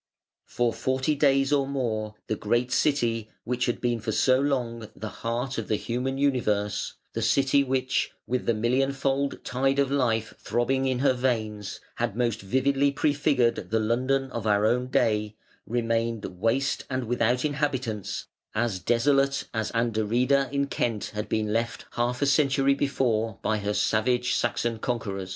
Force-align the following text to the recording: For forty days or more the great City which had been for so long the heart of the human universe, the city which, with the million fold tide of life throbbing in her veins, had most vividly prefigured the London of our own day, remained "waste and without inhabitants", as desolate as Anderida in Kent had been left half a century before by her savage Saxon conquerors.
For 0.47 0.73
forty 0.73 1.13
days 1.13 1.53
or 1.53 1.67
more 1.67 2.15
the 2.25 2.35
great 2.35 2.71
City 2.71 3.29
which 3.43 3.67
had 3.67 3.79
been 3.79 3.99
for 3.99 4.11
so 4.11 4.39
long 4.39 4.89
the 4.95 5.09
heart 5.21 5.59
of 5.59 5.67
the 5.67 5.75
human 5.75 6.17
universe, 6.17 6.95
the 7.13 7.21
city 7.21 7.63
which, 7.63 8.09
with 8.25 8.47
the 8.47 8.55
million 8.55 8.93
fold 8.93 9.43
tide 9.45 9.77
of 9.77 9.91
life 9.91 10.33
throbbing 10.39 10.87
in 10.87 10.97
her 11.05 11.13
veins, 11.13 11.81
had 11.97 12.15
most 12.15 12.41
vividly 12.41 12.91
prefigured 12.91 13.69
the 13.69 13.79
London 13.79 14.31
of 14.31 14.47
our 14.47 14.65
own 14.65 14.87
day, 14.87 15.35
remained 15.67 16.25
"waste 16.25 16.83
and 16.89 17.03
without 17.03 17.45
inhabitants", 17.45 18.25
as 18.55 18.79
desolate 18.79 19.47
as 19.53 19.71
Anderida 19.73 20.49
in 20.51 20.65
Kent 20.65 21.11
had 21.13 21.29
been 21.29 21.53
left 21.53 21.85
half 21.91 22.23
a 22.23 22.25
century 22.25 22.73
before 22.73 23.37
by 23.43 23.57
her 23.59 23.75
savage 23.75 24.33
Saxon 24.33 24.79
conquerors. 24.79 25.29